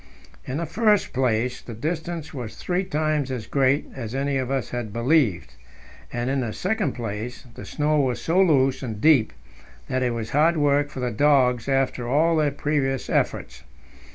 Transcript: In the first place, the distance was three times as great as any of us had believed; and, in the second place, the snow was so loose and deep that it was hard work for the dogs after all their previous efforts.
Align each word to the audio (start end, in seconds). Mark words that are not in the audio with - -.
In 0.45 0.57
the 0.57 0.65
first 0.65 1.13
place, 1.13 1.61
the 1.61 1.75
distance 1.75 2.33
was 2.33 2.55
three 2.55 2.83
times 2.83 3.29
as 3.29 3.45
great 3.45 3.85
as 3.93 4.15
any 4.15 4.37
of 4.37 4.49
us 4.49 4.71
had 4.71 4.91
believed; 4.91 5.53
and, 6.11 6.27
in 6.27 6.39
the 6.41 6.53
second 6.53 6.93
place, 6.93 7.45
the 7.53 7.65
snow 7.65 7.99
was 7.99 8.19
so 8.19 8.41
loose 8.41 8.81
and 8.81 8.99
deep 8.99 9.31
that 9.89 10.01
it 10.01 10.15
was 10.15 10.31
hard 10.31 10.57
work 10.57 10.89
for 10.89 11.01
the 11.01 11.11
dogs 11.11 11.69
after 11.69 12.07
all 12.09 12.37
their 12.37 12.49
previous 12.49 13.11
efforts. 13.11 13.61